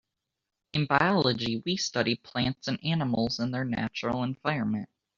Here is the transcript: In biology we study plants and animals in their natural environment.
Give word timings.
In 0.73 0.87
biology 0.87 1.61
we 1.63 1.77
study 1.77 2.15
plants 2.15 2.67
and 2.67 2.83
animals 2.83 3.39
in 3.39 3.51
their 3.51 3.63
natural 3.65 4.23
environment. 4.23 4.89